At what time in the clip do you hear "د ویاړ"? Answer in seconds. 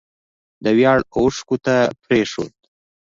0.63-0.99